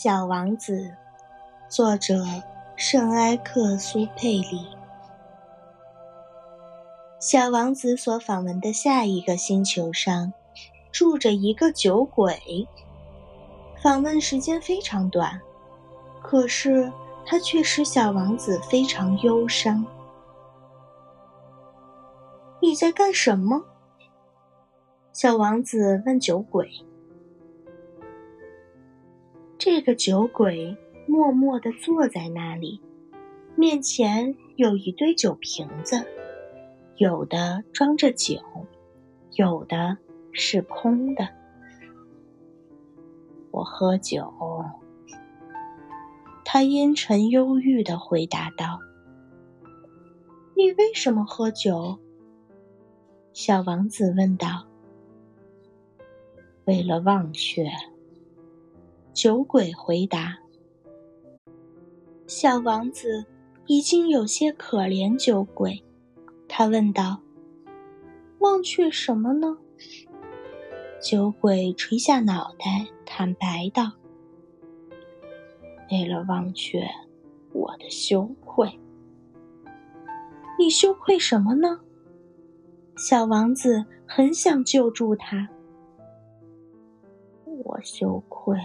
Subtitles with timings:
[0.00, 0.94] 小王子，
[1.68, 2.24] 作者
[2.76, 4.64] 圣埃克苏佩里。
[7.18, 10.32] 小王子所访问的下一个星球上，
[10.92, 12.68] 住着一个酒鬼。
[13.82, 15.40] 访问时间非常短，
[16.22, 16.92] 可是
[17.26, 19.84] 他却使小王子非常忧伤。
[22.62, 23.64] 你在干什么？
[25.12, 26.70] 小王子问酒鬼。
[29.70, 32.80] 这个酒鬼默默地坐在那里，
[33.54, 36.06] 面前有一堆酒瓶子，
[36.96, 38.40] 有的装着酒，
[39.34, 39.98] 有的
[40.32, 41.28] 是空的。
[43.50, 44.32] 我喝酒。
[46.46, 48.80] 他阴沉忧郁地回答道
[50.56, 51.98] ：“你为什么喝酒？”
[53.34, 54.66] 小王子问道。
[56.64, 57.68] “为了忘却。”
[59.18, 60.38] 酒鬼回答
[62.28, 63.26] ：“小王子
[63.66, 65.82] 已经有些可怜酒鬼。”
[66.48, 67.20] 他问道
[68.38, 69.58] ：“忘却什么呢？”
[71.02, 73.90] 酒鬼垂下脑袋，坦白道
[75.90, 76.86] ：“为了忘却
[77.52, 78.70] 我的羞愧。”
[80.56, 81.80] 你羞愧什么呢？
[82.96, 85.48] 小王子很想救助他。
[87.44, 88.56] 我羞愧。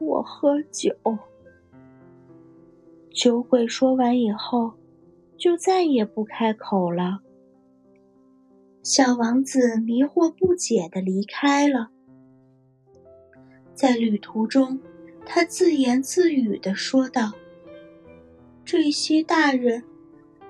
[0.00, 0.96] 我喝酒。
[3.12, 4.72] 酒鬼说完以后，
[5.36, 7.20] 就再也不开口了。
[8.82, 11.90] 小王子迷惑不解的离开了。
[13.74, 14.80] 在旅途中，
[15.26, 17.32] 他自言自语的说道
[18.64, 19.84] ：“这些大人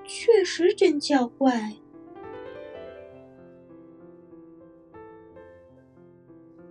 [0.05, 1.73] 确实真叫怪。”